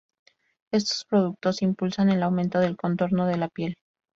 [0.73, 3.77] Estos productos impulsan el aumento del contorno de la piel.